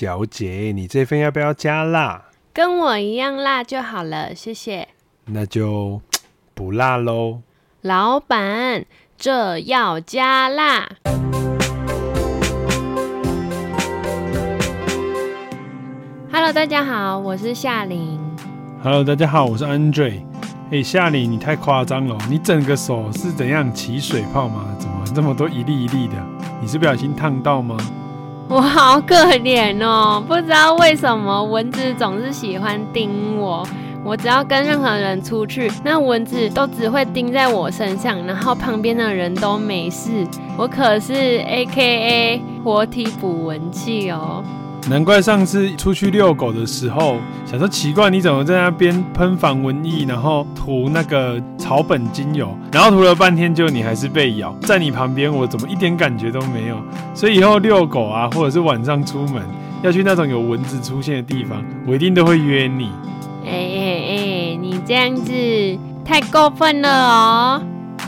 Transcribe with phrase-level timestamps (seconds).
[0.00, 2.22] 小姐，你这份要不要加辣？
[2.54, 4.88] 跟我一样辣就好了，谢谢。
[5.26, 6.00] 那就
[6.54, 7.42] 不辣喽。
[7.82, 8.86] 老板，
[9.18, 10.88] 这要加辣。
[16.32, 18.18] Hello，大家好，我是夏琳。
[18.82, 20.22] Hello，大家好，我是 Andre。
[20.70, 24.74] 哎，夏琳，你太夸张了，你整个手是怎样起水泡吗？
[24.78, 26.14] 怎么这么多一粒一粒的？
[26.58, 27.76] 你是不小心烫到吗？
[28.52, 33.64] 我好可怜哦，不知道为什么蚊子总是喜欢叮我。
[34.02, 40.26] 我只要跟任何人出去，那蚊子都只会叮在我身上，然后旁边的人都没事。
[40.56, 44.42] 我可是 AKA 活体捕蚊器哦。
[44.88, 54.52] 难怪上次出去遛狗的时候，想说奇怪，你怎么在那边喷防蚊液，然后涂那个草本精油，然后涂了半天，就你还是被咬。
[54.62, 56.76] 在你旁边，我怎么一点感觉都没有？
[57.14, 59.40] 所以以后遛狗啊，或者是晚上出门
[59.80, 62.90] 要去那种有蚊子出现的地方，我一定都会约你。
[63.46, 65.32] 哎哎哎，你这样子
[66.04, 67.62] 太过分了哦！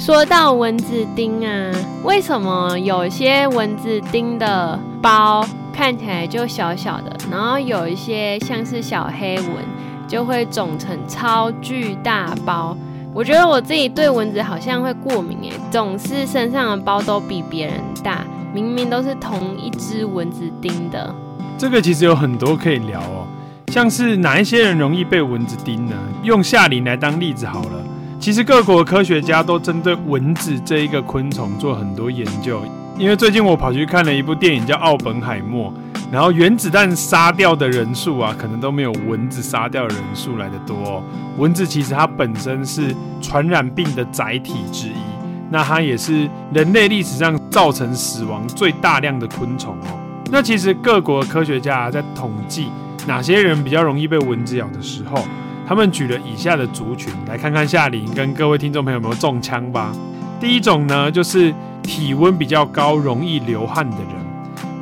[0.00, 1.70] 说到蚊子叮啊，
[2.02, 5.46] 为什么有些蚊子叮的包？
[5.72, 9.64] 看起来就小小的，然后有一些像是小黑蚊，
[10.08, 12.76] 就会肿成超巨大包。
[13.14, 21.14] 我觉得我自己对蚊子好像会过敏诶，总是身上的包都比别人大，明明都是同一只蚊子叮的。
[21.56, 23.24] 这个其实有很多可以聊哦，
[23.68, 25.94] 像是哪一些人容易被蚊子叮呢？
[26.24, 27.84] 用夏琳来当例子好了。
[28.18, 32.62] 其实各国科学家都针对蚊子这一个昆虫做很多研究。
[32.98, 35.72] 因为最近我跑去看了一部电影叫《奥本海默》，
[36.14, 41.02] 然后原子弹杀掉的人数啊，可能都没有蚊子杀掉的人数来的多哦。
[41.38, 44.92] 蚊子其实它本身是传染病的载体之一，
[45.50, 49.98] 那它也是人类历史上造成死亡最大量的昆虫哦。
[50.30, 52.68] 那其实各国科学家，在统计
[53.08, 55.20] 哪些人比较容易被蚊子咬的时候，
[55.66, 59.90] 他们举了以下的族群，来看看夏琳跟各位听众朋友有没有中枪吧。
[60.38, 61.52] 第一种呢，就是。
[61.84, 64.08] 体温比较高、容易流汗的人，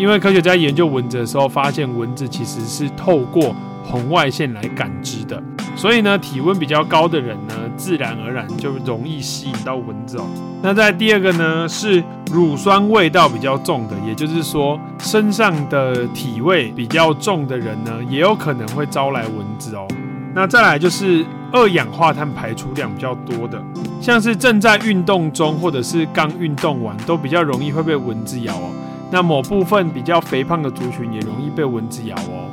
[0.00, 5.42] 因为科学家研究蚊子的时候，发现蚊子其实是透过红外线来感知的，
[5.76, 10.24] 所以呢，体温比较高的人呢，自然而然就容易吸引到蚊子哦。
[10.62, 12.02] 那在第二个呢，是
[12.32, 19.86] 乳酸味道比较重的，也就是说，身上的体味比较重的人呢，也有可能会招来蚊子哦。
[20.32, 23.62] 那再来就是二氧化碳排出量比较多的，
[24.00, 28.70] 像是正在运动中或者是刚运动完，都比较容易会被蚊子咬哦。
[29.10, 32.48] 那某部分比较肥胖的族群也容易被蚊子咬哦。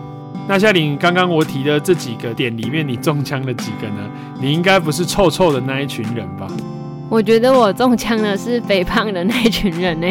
[0.47, 4.09] 那夏玲，刚刚我提的这几个点里面，你中枪了几个呢？
[4.39, 6.47] 你应该不是臭臭的那一群人吧？
[7.09, 10.07] 我觉得我中枪的是肥胖的那一群人呢。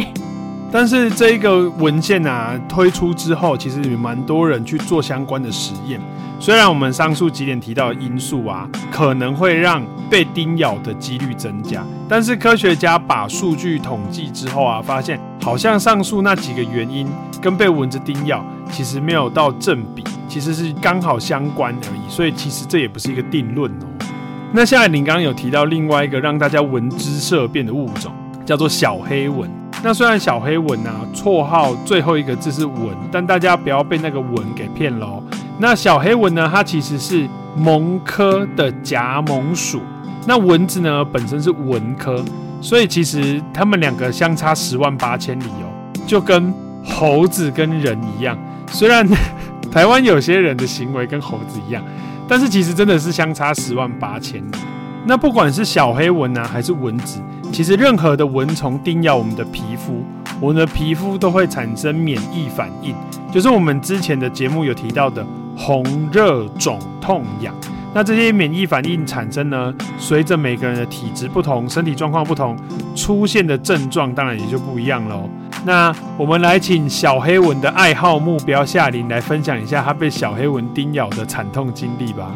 [0.72, 6.00] 但是这一个文献啊推出之后，其实有蛮多人去做相关的实验。
[6.38, 17.08] 虽然我们上述几点提到的因素啊，可能会让被叮咬的几率增加，但是科学家把数据统计之后啊，发现好像上述那几个原因
[17.40, 22.00] 跟被蚊子叮咬其实没有到正比，其实是刚好相关而已。
[22.10, 23.86] 所以其实这也不是一个定论哦。
[24.52, 28.12] 那夏琳刚刚有提到另外一个让大家闻之色变的物种，
[28.44, 29.50] 叫做小黑蚊。
[29.86, 35.22] 那虽然小黑蚊啊，绰号最后一个字是蚊，但大家不要被那个蚊给骗喽。
[35.60, 37.24] 那小黑蚊呢，它其实是
[37.56, 39.80] 蠓科的夹蠓属。
[40.26, 42.20] 那蚊子呢，本身是蚊科，
[42.60, 45.70] 所以其实它们两个相差十万八千里哦，
[46.04, 46.52] 就跟
[46.84, 48.36] 猴子跟人一样。
[48.66, 49.08] 虽然
[49.70, 51.80] 台湾有些人的行为跟猴子一样，
[52.26, 54.56] 但是其实真的是相差十万八千里。
[55.04, 57.20] 那不管是小黑蚊啊，还是蚊子，
[57.56, 60.04] 其实任何的蚊虫叮咬我们的皮肤，
[60.42, 62.94] 我们的皮肤都会产生免疫反应，
[63.32, 67.54] 就是我们之前的节目有提到的红、热、肿、痛、痒。
[67.94, 72.54] 那这些免疫反应产生呢，随着每个人的体质不同、身体状况不同，
[72.94, 75.26] 出现的症状当然也就不一样喽。
[75.64, 82.30] 那我们来请小黑蚊的爱好目标夏琳来分享一下她被小黑蚊叮咬的惨痛经历吧。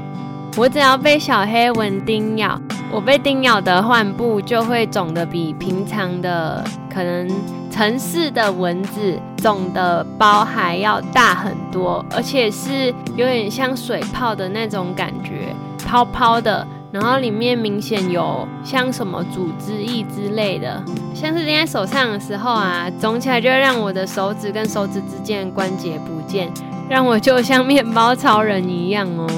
[0.57, 2.59] 我只要被小黑蚊叮咬，
[2.93, 7.29] 我被叮咬的患部就会肿得比平常的可能
[7.71, 15.55] 城市的蚊子肿的包还要大很多，而且是有点像水泡的那种感觉，
[15.87, 20.83] 泡泡的，然后里面明显有像什么组织液之类的，
[21.15, 26.53] 像是捏在手上的时候啊，肿起来就会让我的手指跟手指之间的关节不见，
[26.89, 29.29] 让我就像面包超人一样哦。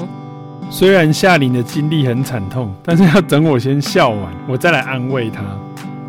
[0.69, 5.41] 虽然夏琳的经历很惨痛，但是要等我先笑完，我再来安慰她。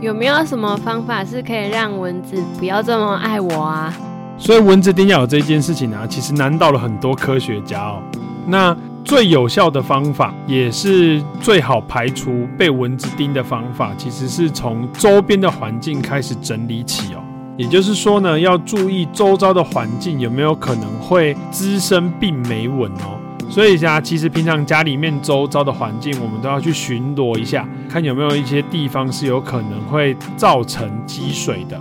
[0.01, 3.95] 有没有什么方法是可以让蚊子不要这么爱我啊？
[4.37, 8.03] 所以蚊子叮咬这件事情啊，其实难倒了很多科学家哦。
[8.47, 17.19] 那最有效的方法，也是最好排除被蚊子叮的方法，其实是从周边的环境开始整理起哦。
[17.57, 23.14] 也就是说呢，要注意周遭的环境有没有可能会滋生病媒蚊哦。
[23.51, 31.81] 所以啊，其实平常家里面周遭的环境，我们都要去巡逻一下，看有没有一些地方是有可能会造成积水的。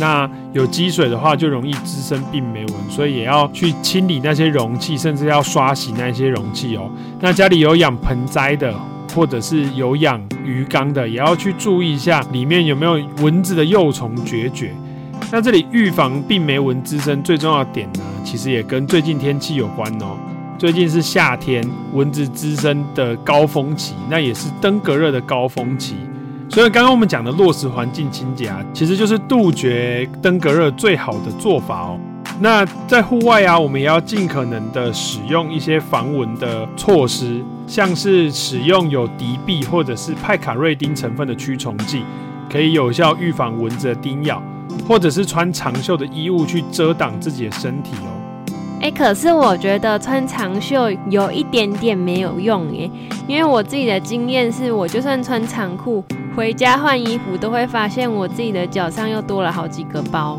[0.00, 6.90] 那有积水的话，就容易滋生病媒蚊，所以也要去清理那些容器，甚至要刷洗那些容器哦。
[7.20, 8.74] 那家里有养盆栽的，
[9.14, 14.70] 或者是有养鱼缸的，也要去注意一下里面有没有蚊子的幼虫孑孓。
[15.30, 20.18] 那这里预防病媒蚊滋生最重要的点呢，其实也跟最近天气有关哦。
[20.56, 21.62] 最近是夏天，
[21.92, 25.96] 蚊子滋生的高峰期，那也是登革热的高峰期。
[26.48, 31.98] 所以刚刚我们讲的落实环境清洁啊，其实就是杜绝登革热最好的做法哦。
[32.40, 42.04] 那在户外啊，我们也要尽可能的使用一些防蚊的措施，像是使用有敌避或者是派卡瑞丁成分的驱虫剂，
[42.50, 44.42] 可以有效预防蚊子的叮咬，
[44.86, 48.23] 或者是穿长袖的衣物去遮挡自己的身体哦。
[48.84, 52.90] 哎，可是我觉得穿长袖有一点点没有用耶，
[53.26, 56.04] 因为我自己的经验是，我就算穿长裤
[56.36, 60.38] 回家换衣服，都会发现我自己的脚上又多了好几个包。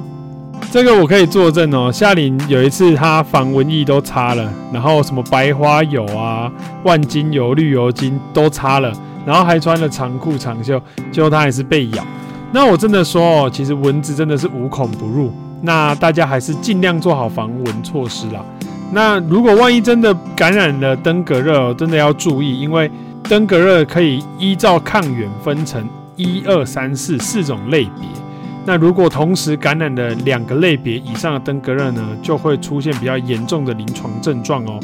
[0.69, 6.51] 这个我可以作证哦，夏琳有一次她防蚊液都擦了，然后什么白花油啊、
[6.83, 8.93] 万金油、绿油精都擦了，
[9.25, 10.79] 然后还穿了长裤长袖，
[11.11, 12.05] 结果她还是被咬。
[12.51, 15.33] 那我真的说哦，其实蚊子真的是无孔不入。
[15.61, 18.43] 那大家还是尽量做好防蚊措施啦。
[18.91, 22.89] 那如果万一真的感染了登革热，真的要注意，因为
[23.23, 28.07] 登革热可以依照抗原分成一二三四四种类别。
[28.67, 34.79] 那如果同时感染了两个类别以上的登革热呢，就会出现比较严重的临床症状哦。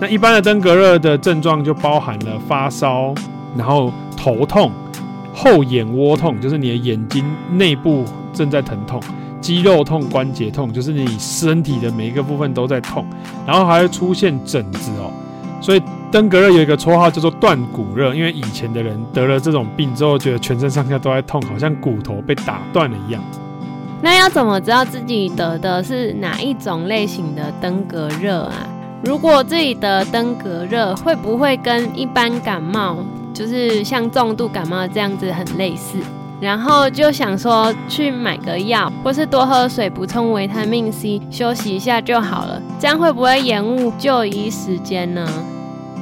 [0.00, 3.14] 那一般的登革热的症状就包含了发烧，
[3.56, 4.70] 然后头痛、
[5.34, 9.00] 后眼窝痛，就是你的眼睛内部正在疼痛。
[9.50, 13.04] 肌肉痛、关节痛，就是你身体的每一个部分都在痛，
[13.44, 15.10] 然后还会出现疹子哦。
[15.60, 23.20] 所以登革热有一个绰号叫做断骨热，因为以前的人得了这种病之后，觉得全身上下都在痛，好像骨头被打断了一样。
[24.00, 28.54] 那要怎么知道自己得的是哪一种类型的登革热啊？
[29.04, 32.98] 如果自己得登革热，会不会跟一般感冒，
[33.34, 35.98] 就是像重度感冒这样子很类似？
[36.40, 42.60] 然后就想说去买个药，或是多喝水补充维他命 C，休息一下就好了。
[42.78, 45.28] 这样会不会延误就医时间呢？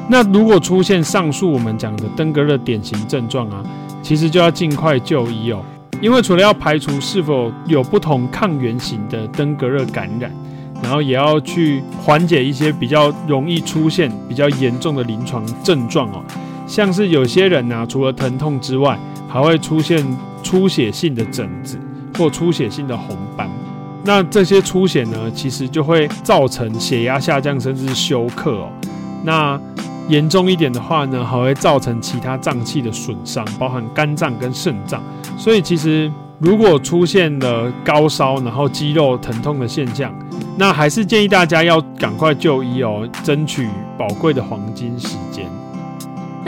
[0.09, 3.63] 那如果出现上述我们讲的登革热典型症状啊，
[4.01, 5.61] 其实就要尽快就医哦。
[6.01, 10.31] 因为除了要排除是否有不同抗原型的登革热感染，
[10.81, 16.23] 然后也要去缓解一些比较容易出现比较严重的临床症状哦。
[16.69, 18.97] 像是有些人呢、啊，除了疼痛之外，
[19.27, 20.07] 还会出现
[20.49, 21.79] 出血性的疹子
[22.17, 23.47] 或出血性的红斑，
[24.03, 28.71] 那这些出血呢，其实就会造成血压下降，甚至休克哦。
[29.23, 29.61] 那
[30.09, 35.03] 严重一点的话呢，还会造成其他脏器的损伤，包含肝脏跟肾脏。
[35.37, 40.11] 所以其实如果出现了高烧，然后肌肉疼痛的现象，
[40.57, 43.69] 那还是建议大家要赶快就医哦，争取
[43.99, 45.45] 宝贵的黄金时间。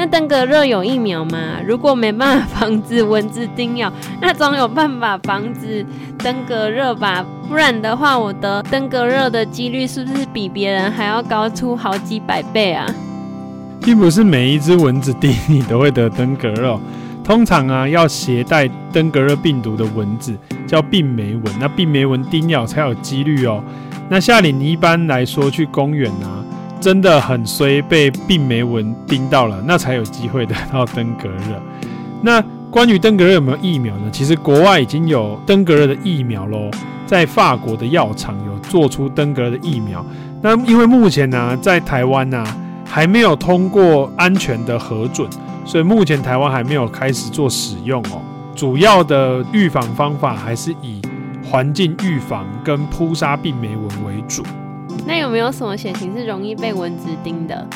[0.00, 1.60] 那登革热有疫苗吗？
[1.62, 5.84] 如果没办法防止蚊子叮咬， 那总有办法防止
[6.16, 7.22] 登革热吧？
[7.46, 12.86] 不然的话，我得登革热的几率是不是比别人还要高出好几百倍啊？
[13.82, 16.80] 并不是每一只蚊子叮你都会得登革热，
[17.22, 20.34] 通常啊，要携带登革热病毒的蚊子
[20.66, 23.62] 叫病媒蚊，那病媒蚊叮咬才有几率哦。
[24.08, 26.39] 那夏琳，你一般来说去公园啊？
[26.80, 31.62] 真的很衰，被病媒蚊叮到了，那才有机会得到登革热。
[32.22, 34.08] 那关于登革热有没有疫苗呢？
[34.10, 36.70] 其实国外已经有登革热的疫苗喽，
[37.06, 40.04] 在法国的药厂有做出登革热的疫苗。
[40.40, 42.42] 那因为目前呢、在台湾呢、
[42.84, 45.28] 还没有通过安全的核准，
[45.66, 48.22] 所以目前台湾还没有开始做使用哦。
[48.56, 51.02] 主要的预防方法还是以
[51.44, 54.42] 环境预防跟扑杀病媒蚊为主。
[55.06, 57.66] 那有没有什么血型是容易被蚊子叮的？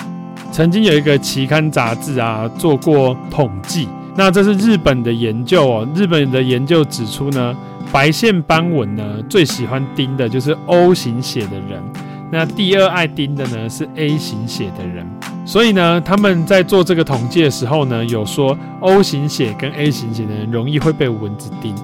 [0.52, 5.88] 曾经有一个期刊杂志啊做过统计，那这是日本的研究哦。
[5.95, 7.57] 日本的研究指出呢，
[7.90, 11.83] 白线斑蚊呢最喜欢叮的就是 O 型血的人，
[12.31, 15.04] 那第二爱叮的呢是 A 型血的人。
[15.45, 21.75] 所以呢，他们在做这个统计的时候呢，有说 O 型血跟 A 型血的人容易会被蚊子叮。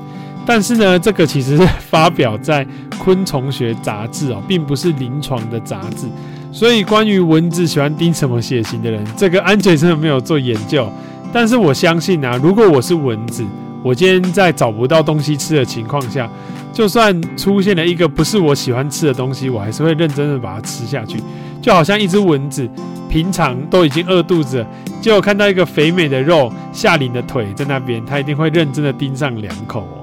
[0.52, 2.66] 但是呢，这个其实是发表在
[2.98, 6.08] 昆虫学杂志哦，并不是临床的杂志。
[6.50, 10.92] 所以关于蚊子喜欢叮什么血型的人，这个安全真的没有做研究。
[11.32, 13.44] 但是我相信啊，如果我是蚊子，
[13.84, 16.28] 我今天在找不到东西吃的情况下，
[16.72, 21.22] 就算出现了一个不是我喜欢吃的东西，我还是会认真的把它吃下去。
[21.62, 22.68] 就好像一只蚊子，
[23.08, 24.66] 平常都已经饿肚子了，
[25.00, 29.99] 结果看到一个肥美的肉，夏琳的腿在那边，它一定会认真的叮上两口哦。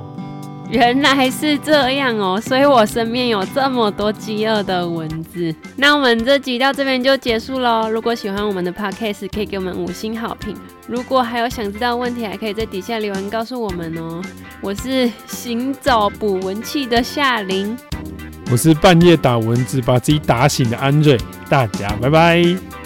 [0.69, 5.53] 原来是这样哦，所以我身边有这么多饥饿的蚊子。
[5.77, 7.89] 那我们这集到这边就结束喽。
[7.89, 10.53] 如果喜欢我们的 podcast，可以给我们五星好评。
[10.85, 14.21] 如果还有想知道的问题，还可以在底下留言告诉我们哦。
[14.61, 17.77] 我是行走捕蚊器的夏琳，
[18.51, 21.17] 我是半夜打蚊子把自己打醒的安瑞。
[21.49, 22.76] 大家拜拜。